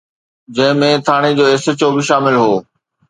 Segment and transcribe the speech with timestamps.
[0.55, 2.53] جنهن ۾ ٿاڻي جو ايس ايڇ او به شامل هو.